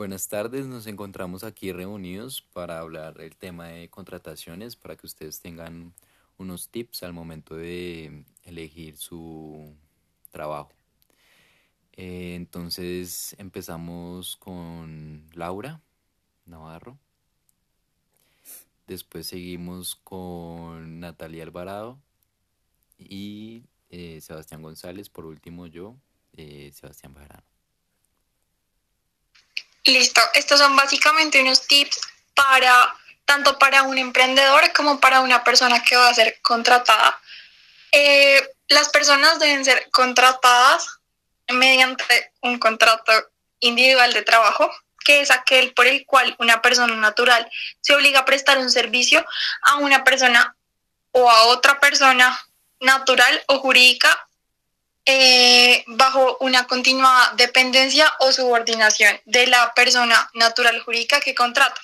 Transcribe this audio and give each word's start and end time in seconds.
Buenas 0.00 0.28
tardes, 0.28 0.64
nos 0.64 0.86
encontramos 0.86 1.44
aquí 1.44 1.72
reunidos 1.72 2.40
para 2.54 2.78
hablar 2.78 3.20
el 3.20 3.36
tema 3.36 3.66
de 3.68 3.90
contrataciones, 3.90 4.74
para 4.74 4.96
que 4.96 5.04
ustedes 5.04 5.42
tengan 5.42 5.92
unos 6.38 6.70
tips 6.70 7.02
al 7.02 7.12
momento 7.12 7.54
de 7.54 8.24
elegir 8.44 8.96
su 8.96 9.74
trabajo. 10.30 10.72
Eh, 11.92 12.34
entonces 12.34 13.36
empezamos 13.38 14.36
con 14.36 15.28
Laura 15.34 15.82
Navarro. 16.46 16.96
Después 18.86 19.26
seguimos 19.26 19.96
con 19.96 21.00
Natalia 21.00 21.42
Alvarado 21.42 21.98
y 22.96 23.64
eh, 23.90 24.22
Sebastián 24.22 24.62
González. 24.62 25.10
Por 25.10 25.26
último 25.26 25.66
yo, 25.66 25.94
eh, 26.38 26.70
Sebastián 26.72 27.12
Bajarano. 27.12 27.59
Listo, 29.84 30.20
estos 30.34 30.60
son 30.60 30.76
básicamente 30.76 31.40
unos 31.40 31.66
tips 31.66 32.00
para 32.34 32.94
tanto 33.24 33.58
para 33.58 33.84
un 33.84 33.96
emprendedor 33.96 34.72
como 34.72 34.98
para 34.98 35.20
una 35.20 35.44
persona 35.44 35.82
que 35.84 35.96
va 35.96 36.08
a 36.08 36.14
ser 36.14 36.40
contratada. 36.42 37.20
Eh, 37.92 38.42
las 38.68 38.88
personas 38.88 39.38
deben 39.38 39.64
ser 39.64 39.88
contratadas 39.90 40.98
mediante 41.48 42.32
un 42.40 42.58
contrato 42.58 43.12
individual 43.60 44.12
de 44.12 44.22
trabajo, 44.22 44.70
que 45.04 45.20
es 45.20 45.30
aquel 45.30 45.72
por 45.74 45.86
el 45.86 46.04
cual 46.06 46.34
una 46.38 46.60
persona 46.60 46.94
natural 46.96 47.48
se 47.80 47.94
obliga 47.94 48.20
a 48.20 48.24
prestar 48.24 48.58
un 48.58 48.70
servicio 48.70 49.24
a 49.62 49.76
una 49.76 50.02
persona 50.02 50.56
o 51.12 51.30
a 51.30 51.44
otra 51.44 51.78
persona 51.78 52.36
natural 52.80 53.42
o 53.46 53.60
jurídica 53.60 54.28
eh, 55.04 55.84
bajo 55.86 56.36
una 56.40 56.66
continua 56.66 57.32
dependencia 57.36 58.12
o 58.20 58.32
subordinación 58.32 59.20
de 59.24 59.46
la 59.46 59.72
persona 59.74 60.30
natural 60.34 60.80
jurídica 60.80 61.20
que 61.20 61.34
contrata. 61.34 61.80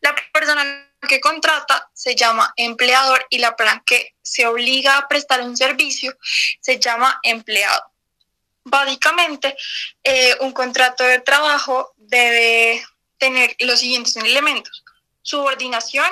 La 0.00 0.14
persona 0.32 0.90
que 1.08 1.20
contrata 1.20 1.88
se 1.92 2.14
llama 2.14 2.52
empleador 2.56 3.26
y 3.30 3.38
la 3.38 3.56
persona 3.56 3.82
que 3.84 4.14
se 4.22 4.46
obliga 4.46 4.96
a 4.96 5.08
prestar 5.08 5.42
un 5.42 5.56
servicio 5.56 6.16
se 6.60 6.78
llama 6.78 7.20
empleado. 7.22 7.90
Básicamente, 8.64 9.56
eh, 10.02 10.34
un 10.40 10.52
contrato 10.52 11.04
de 11.04 11.20
trabajo 11.20 11.92
debe 11.96 12.82
tener 13.18 13.54
los 13.60 13.80
siguientes 13.80 14.16
elementos. 14.16 14.84
Subordinación, 15.22 16.06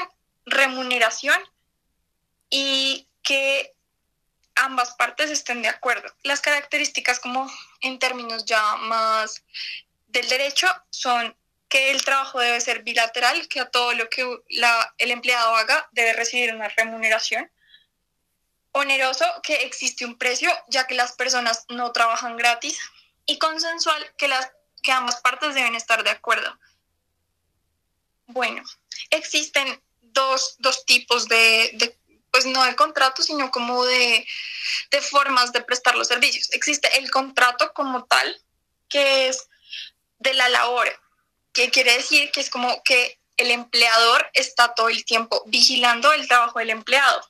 remuneración 0.44 1.40
y 2.50 3.06
que 3.22 3.72
ambas 4.54 4.92
partes 4.92 5.30
estén 5.30 5.62
de 5.62 5.68
acuerdo. 5.68 6.12
Las 6.22 6.40
características 6.40 7.20
como 7.20 7.50
en 7.80 7.98
términos 7.98 8.44
ya 8.44 8.76
más 8.76 9.42
del 10.08 10.28
derecho 10.28 10.66
son 10.90 11.36
que 11.68 11.90
el 11.90 12.04
trabajo 12.04 12.38
debe 12.38 12.60
ser 12.60 12.82
bilateral, 12.82 13.48
que 13.48 13.60
a 13.60 13.70
todo 13.70 13.94
lo 13.94 14.10
que 14.10 14.22
el 14.98 15.10
empleado 15.10 15.56
haga 15.56 15.88
debe 15.92 16.12
recibir 16.12 16.54
una 16.54 16.68
remuneración. 16.68 17.50
Oneroso, 18.72 19.24
que 19.42 19.54
existe 19.62 20.04
un 20.04 20.18
precio, 20.18 20.50
ya 20.68 20.86
que 20.86 20.94
las 20.94 21.12
personas 21.12 21.64
no 21.68 21.92
trabajan 21.92 22.36
gratis. 22.36 22.78
Y 23.24 23.38
consensual, 23.38 24.04
que, 24.18 24.28
las, 24.28 24.50
que 24.82 24.92
ambas 24.92 25.20
partes 25.22 25.54
deben 25.54 25.74
estar 25.74 26.04
de 26.04 26.10
acuerdo. 26.10 26.58
Bueno, 28.26 28.62
existen 29.10 29.82
dos, 30.00 30.58
tipos 30.86 31.26
de 31.28 31.96
pues 32.32 32.46
no 32.46 32.64
de 32.64 32.74
contrato, 32.74 33.22
sino 33.22 33.50
como 33.50 33.84
de, 33.84 34.26
formas 35.10 35.52
de 35.52 35.60
prestar 35.60 35.94
los 35.94 36.08
servicios. 36.08 36.50
Existe 36.52 36.98
el 36.98 37.10
contrato 37.10 37.72
como 37.74 38.04
tal, 38.04 38.40
que 38.88 39.28
es 39.28 39.48
de 40.18 40.34
la 40.34 40.48
labor, 40.48 40.88
que 41.52 41.70
quiere 41.70 41.92
decir 41.98 42.30
que 42.32 42.40
es 42.40 42.48
como 42.48 42.82
que 42.82 43.20
el 43.36 43.50
empleador 43.50 44.30
está 44.32 44.74
todo 44.74 44.88
el 44.88 45.04
tiempo 45.04 45.42
vigilando 45.46 46.12
el 46.12 46.26
trabajo 46.26 46.58
del 46.58 46.70
empleado. 46.70 47.20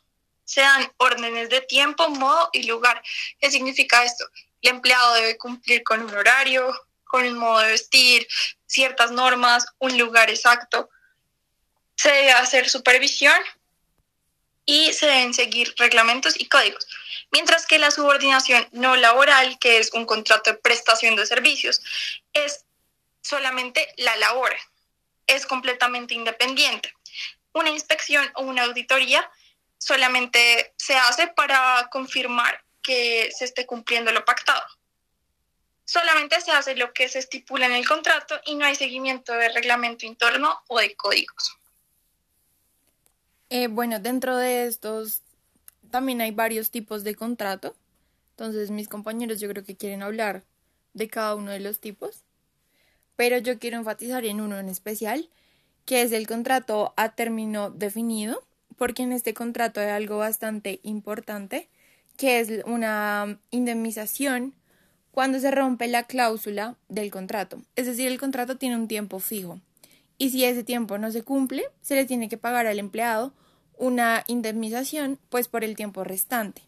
Se 0.44 0.60
dan 0.60 0.92
órdenes 0.98 1.48
de 1.48 1.62
tiempo, 1.62 2.08
modo 2.08 2.50
y 2.52 2.64
lugar. 2.64 3.02
¿Qué 3.40 3.50
significa 3.50 4.04
esto? 4.04 4.24
El 4.60 4.70
empleado 4.70 5.14
debe 5.14 5.36
cumplir 5.36 5.82
con 5.82 6.02
un 6.02 6.14
horario, 6.14 6.72
con 7.04 7.26
un 7.26 7.38
modo 7.38 7.58
de 7.58 7.72
vestir, 7.72 8.26
ciertas 8.66 9.10
normas, 9.10 9.66
un 9.78 9.98
lugar 9.98 10.30
exacto. 10.30 10.88
Se 11.96 12.10
debe 12.10 12.32
hacer 12.32 12.70
supervisión 12.70 13.36
y 14.64 14.92
se 14.92 15.06
deben 15.06 15.34
seguir 15.34 15.74
reglamentos 15.78 16.38
y 16.38 16.48
códigos. 16.48 16.86
Mientras 17.30 17.66
que 17.66 17.78
la 17.78 17.90
subordinación 17.90 18.68
no 18.72 18.96
laboral, 18.96 19.58
que 19.58 19.78
es 19.78 19.92
un 19.92 20.06
contrato 20.06 20.50
de 20.50 20.58
prestación 20.58 21.16
de 21.16 21.26
servicios, 21.26 21.80
es 22.32 22.64
solamente 23.22 23.88
la 23.96 24.14
labor, 24.16 24.54
es 25.26 25.46
completamente 25.46 26.14
independiente. 26.14 26.94
Una 27.52 27.70
inspección 27.70 28.30
o 28.34 28.42
una 28.42 28.64
auditoría 28.64 29.28
solamente 29.78 30.72
se 30.76 30.94
hace 30.94 31.28
para 31.28 31.88
confirmar 31.90 32.62
que 32.82 33.30
se 33.36 33.44
esté 33.44 33.66
cumpliendo 33.66 34.12
lo 34.12 34.24
pactado. 34.24 34.64
Solamente 35.84 36.40
se 36.40 36.52
hace 36.52 36.76
lo 36.76 36.92
que 36.92 37.08
se 37.08 37.18
estipula 37.18 37.66
en 37.66 37.72
el 37.72 37.86
contrato 37.86 38.40
y 38.44 38.54
no 38.54 38.64
hay 38.64 38.74
seguimiento 38.74 39.32
de 39.32 39.48
reglamento 39.48 40.06
interno 40.06 40.62
o 40.68 40.78
de 40.78 40.94
códigos. 40.94 41.56
Eh, 43.54 43.66
bueno, 43.66 44.00
dentro 44.00 44.38
de 44.38 44.64
estos 44.64 45.20
también 45.90 46.22
hay 46.22 46.30
varios 46.30 46.70
tipos 46.70 47.04
de 47.04 47.14
contrato. 47.14 47.74
Entonces 48.30 48.70
mis 48.70 48.88
compañeros 48.88 49.40
yo 49.40 49.48
creo 49.50 49.62
que 49.62 49.76
quieren 49.76 50.02
hablar 50.02 50.42
de 50.94 51.08
cada 51.08 51.34
uno 51.34 51.50
de 51.50 51.60
los 51.60 51.78
tipos. 51.78 52.22
Pero 53.14 53.36
yo 53.36 53.58
quiero 53.58 53.76
enfatizar 53.76 54.24
en 54.24 54.40
uno 54.40 54.58
en 54.58 54.70
especial, 54.70 55.28
que 55.84 56.00
es 56.00 56.12
el 56.12 56.26
contrato 56.26 56.94
a 56.96 57.10
término 57.10 57.68
definido, 57.68 58.42
porque 58.78 59.02
en 59.02 59.12
este 59.12 59.34
contrato 59.34 59.82
hay 59.82 59.88
algo 59.88 60.16
bastante 60.16 60.80
importante, 60.82 61.68
que 62.16 62.40
es 62.40 62.64
una 62.64 63.38
indemnización 63.50 64.54
cuando 65.10 65.38
se 65.40 65.50
rompe 65.50 65.88
la 65.88 66.04
cláusula 66.04 66.76
del 66.88 67.10
contrato. 67.10 67.60
Es 67.76 67.84
decir, 67.84 68.08
el 68.08 68.18
contrato 68.18 68.56
tiene 68.56 68.76
un 68.76 68.88
tiempo 68.88 69.18
fijo. 69.18 69.60
Y 70.16 70.30
si 70.30 70.42
ese 70.46 70.64
tiempo 70.64 70.96
no 70.96 71.10
se 71.10 71.22
cumple, 71.22 71.64
se 71.82 71.96
le 71.96 72.06
tiene 72.06 72.30
que 72.30 72.38
pagar 72.38 72.66
al 72.66 72.78
empleado 72.78 73.34
una 73.76 74.24
indemnización 74.26 75.18
pues 75.28 75.48
por 75.48 75.64
el 75.64 75.76
tiempo 75.76 76.04
restante. 76.04 76.62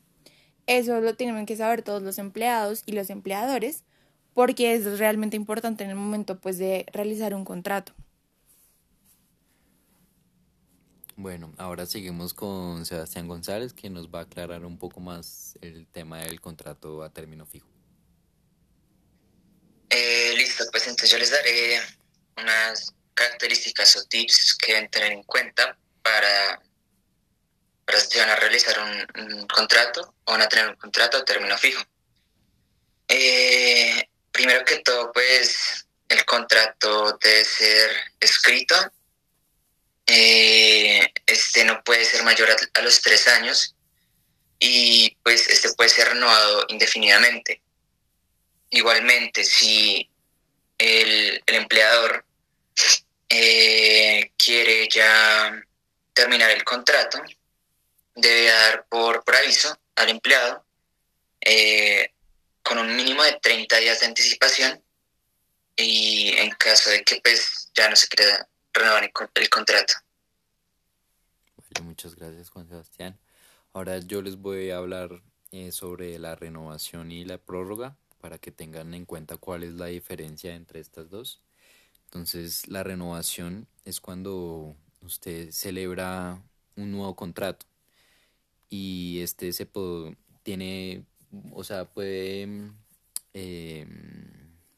Eso 0.67 1.01
lo 1.01 1.15
tienen 1.15 1.47
que 1.47 1.57
saber 1.57 1.83
todos 1.83 2.03
los 2.03 2.19
empleados 2.19 2.83
y 2.87 2.93
los 2.93 3.11
empleadores 3.11 3.85
porque 4.33 4.75
es 4.75 4.99
realmente 4.99 5.37
importante 5.37 5.85
en 5.85 5.91
el 5.91 5.97
momento 5.97 6.41
pues 6.41 6.59
de 6.59 6.87
realizar 6.93 7.35
un 7.35 7.45
contrato. 7.45 7.93
Bueno, 11.17 11.55
ahora 11.59 11.87
seguimos 11.87 12.35
con 12.35 12.85
Sebastián 12.85 13.29
González, 13.29 13.73
que 13.73 13.89
nos 13.89 14.09
va 14.09 14.21
a 14.21 14.23
aclarar 14.23 14.65
un 14.65 14.79
poco 14.79 14.99
más 14.99 15.57
el 15.61 15.87
tema 15.87 16.19
del 16.19 16.41
contrato 16.41 17.05
a 17.05 17.11
término 17.11 17.47
fijo. 17.47 17.69
Eh, 19.91 20.35
listo, 20.37 20.65
pues 20.73 20.89
entonces 20.89 21.11
yo 21.11 21.19
les 21.19 21.31
daré 21.31 21.79
unas 22.37 22.93
características 23.15 23.97
o 23.97 24.05
tips 24.07 24.57
que 24.57 24.73
deben 24.73 24.91
tener 24.91 25.13
en 25.13 25.23
cuenta 25.23 25.79
para 26.03 26.61
para 27.85 28.01
si 28.01 28.19
van 28.19 28.31
a 28.31 28.37
realizar 28.37 28.79
un, 28.81 29.47
contrato 29.47 30.15
o 30.25 30.33
van 30.33 30.43
a 30.43 30.49
tener 30.49 30.69
un 30.69 30.77
contrato 30.77 31.19
a 31.19 31.25
término 31.25 31.57
fijo. 31.59 31.83
Eh, 33.09 34.09
primero 34.33 34.65
que 34.65 34.79
todo, 34.79 35.13
pues 35.13 35.87
el 36.09 36.25
contrato 36.25 37.19
debe 37.21 37.45
ser 37.45 37.91
escrito. 38.21 38.75
Eh, 40.07 41.13
este 41.27 41.65
no 41.65 41.83
puede 41.83 42.05
ser 42.05 42.23
mayor 42.25 42.51
a, 42.51 42.81
los 42.83 43.01
tres 43.01 43.27
años 43.27 43.75
y 44.59 45.17
pues 45.23 45.49
este 45.49 45.73
puede 45.75 45.91
ser 45.91 46.09
renovado 46.09 46.65
indefinidamente. 46.69 47.63
Igualmente, 48.71 49.45
si 49.45 50.11
el, 50.79 51.43
empleador 51.47 52.25
eh, 53.29 54.33
quiere 54.37 54.89
ya 54.89 55.63
terminar 56.13 56.51
el 56.51 56.65
contrato, 56.65 57.23
debe 58.15 58.47
dar 58.47 58.87
por, 58.89 59.23
aviso 59.37 59.77
al 59.97 60.09
empleado 60.09 60.65
eh, 61.41 62.13
con 62.63 62.79
un 62.79 62.95
mínimo 62.97 63.23
de 63.23 63.39
30 63.41 63.77
días 63.79 64.01
de 64.01 64.07
anticipación 64.07 64.83
y 65.77 66.33
en 66.37 66.51
caso 66.53 66.91
de 66.91 67.03
que 67.03 67.21
pues 67.23 67.71
ya 67.75 67.89
no 67.91 67.97
se 67.97 68.09
quiera 68.09 68.49
renovar 68.73 69.05
el, 69.35 69.49
contrato. 69.51 69.95
muchas 71.83 72.15
gracias 72.15 72.51
Juan 72.51 72.69
Sebastián. 72.69 73.19
Ahora 73.73 73.99
yo 73.99 74.23
les 74.23 74.37
voy 74.37 74.71
a 74.71 74.79
hablar 74.79 75.23
eh, 75.51 75.73
sobre 75.73 76.19
la 76.19 76.37
renovación 76.37 77.11
y 77.11 77.25
la 77.25 77.39
prórroga 77.39 77.97
para 78.21 78.39
que 78.39 78.53
tengan 78.53 78.95
en 78.95 79.05
cuenta 79.05 79.37
cuál 79.37 79.65
es 79.65 79.75
la 79.75 79.87
diferencia 79.87 80.55
entre 80.55 80.81
estas 80.81 81.11
dos. 81.11 81.43
Entonces 82.05 82.69
la 82.69 82.85
renovación 82.85 83.67
es 83.85 84.01
cuando 84.01 84.77
usted 85.03 85.51
celebra 85.51 86.41
un 86.77 86.93
nuevo 86.93 87.15
contrato 87.17 87.67
y 88.75 89.21
este 89.21 89.53
se 89.53 89.69
tiene, 90.43 91.05
o 91.53 91.63
sea, 91.63 91.85
puede 91.85 92.43
em, 93.33 93.95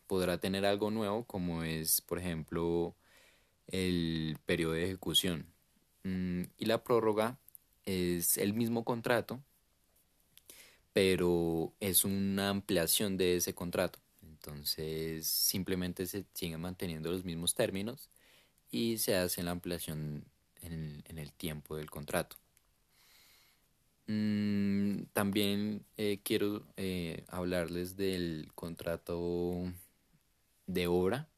podrá 0.07 0.39
tener 0.39 0.67
algo 0.67 0.91
nuevo 0.91 1.25
como 1.25 1.63
es, 1.63 2.03
por 2.03 2.19
ejemplo, 2.19 2.95
el 3.69 4.37
periodo 4.47 4.73
de 4.75 4.85
ejecución. 4.85 5.47
Mm, 6.05 6.43
y 6.59 6.67
la 6.67 6.85
prórroga 6.85 7.39
es 7.87 8.37
el 8.39 8.53
mismo 8.53 8.85
contrato, 8.85 9.43
pero 10.93 11.73
es 11.81 12.05
una 12.05 12.51
ampliación 12.51 13.17
de 13.17 13.37
ese 13.37 13.55
contrato. 13.55 13.99
Entonces 14.23 15.27
simplemente 15.27 16.07
se 16.07 16.27
siguen 16.35 16.61
manteniendo 16.61 17.11
los 17.11 17.25
mismos 17.25 17.55
términos 17.55 18.11
y 18.71 18.99
se 18.99 19.17
hace 19.17 19.43
la 19.43 19.53
ampliación 19.53 20.25
en, 20.63 21.03
el 21.19 21.33
tiempo 21.33 21.77
del 21.77 21.91
contrato. 21.91 22.37
Mm, 24.09 25.05
también 25.13 25.85
eh, 25.97 26.21
quiero 26.23 26.65
eh, 26.77 27.25
hablarles 27.29 27.97
del 27.97 28.51
contrato 28.55 29.73
de 30.67 30.87
obra. 30.87 31.29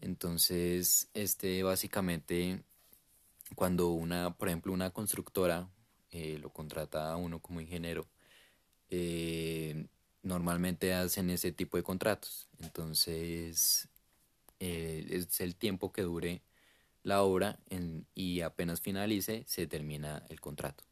Entonces, 0.00 1.08
este 1.14 1.62
básicamente, 1.62 2.62
cuando 3.54 3.90
una, 3.90 4.36
por 4.36 4.48
ejemplo, 4.48 4.72
una 4.72 4.90
constructora 4.90 5.68
eh, 6.10 6.38
lo 6.40 6.50
contrata 6.50 7.12
a 7.12 7.16
uno 7.16 7.40
como 7.40 7.60
ingeniero, 7.60 8.06
normalmente 10.22 10.94
hacen 10.94 11.30
ese 11.30 11.52
tipo 11.52 11.76
de 11.76 11.82
contratos. 11.82 12.48
Entonces, 12.60 13.88
es 14.60 15.40
el 15.40 15.56
tiempo 15.56 15.92
que 15.92 16.02
dure 16.02 16.42
la 17.02 17.22
obra 17.22 17.58
y 18.14 18.40
apenas 18.42 18.80
finalice 18.80 19.44
se 19.46 19.66
termina 19.66 20.24
el 20.30 20.40
contrato. 20.40 20.87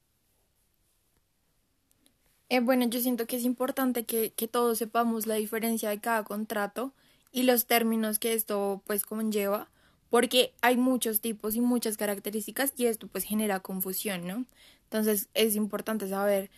Eh, 2.49 2.61
bueno, 2.61 2.87
yo 2.89 3.01
siento 3.01 3.27
que 3.27 3.37
es 3.37 3.45
importante 3.45 4.05
que, 4.05 4.33
que, 4.33 4.47
todos 4.47 4.79
sepamos 4.79 5.27
la 5.27 5.35
diferencia 5.35 5.91
de 5.91 5.99
cada 5.99 6.23
contrato 6.23 6.93
y 7.33 7.43
los 7.43 7.67
términos 7.67 8.21
que 8.21 8.35
esto 8.35 8.83
pues 8.87 9.05
conlleva, 9.05 9.69
porque 10.11 10.53
hay 10.63 10.77
muchos 10.77 11.21
tipos 11.21 11.57
y 11.57 11.61
muchas 11.61 11.97
características 11.97 12.73
y 12.77 12.87
esto 12.87 13.09
pues 13.09 13.25
genera 13.25 13.61
confusión, 13.61 14.27
¿no? 14.29 14.45
Entonces 14.85 15.29
es 15.35 15.57
importante 15.57 16.09
saber 16.09 16.51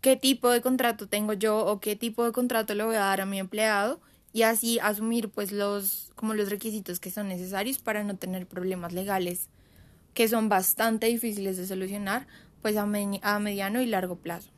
qué 0.00 0.16
tipo 0.16 0.50
de 0.50 0.60
contrato 0.60 1.08
tengo 1.08 1.34
yo 1.34 1.64
o 1.66 1.80
qué 1.80 1.94
tipo 1.94 2.24
de 2.24 2.32
contrato 2.32 2.74
le 2.74 2.84
voy 2.84 2.96
a 2.96 3.00
dar 3.00 3.20
a 3.20 3.26
mi 3.26 3.38
empleado 3.38 4.00
y 4.32 4.42
así 4.42 4.80
asumir 4.80 5.28
pues 5.28 5.52
los 5.52 6.10
como 6.16 6.34
los 6.34 6.50
requisitos 6.50 6.98
que 7.00 7.12
son 7.12 7.28
necesarios 7.28 7.78
para 7.78 8.02
no 8.04 8.16
tener 8.16 8.46
problemas 8.46 8.92
legales 8.92 9.48
que 10.14 10.28
son 10.28 10.48
bastante 10.48 11.06
difíciles 11.06 11.56
de 11.56 11.66
solucionar 11.66 12.26
pues 12.60 12.76
a, 12.76 12.82
a 12.82 13.38
mediano 13.38 13.80
y 13.80 13.86
largo 13.86 14.16
plazo. 14.16 14.50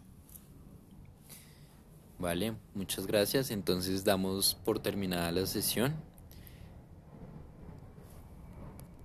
Vale, 2.21 2.55
muchas 2.75 3.07
gracias. 3.07 3.51
Entonces 3.51 4.05
damos 4.05 4.55
por 4.65 4.79
terminada 4.79 5.33
la 5.33 5.47
sesión. 5.47 5.95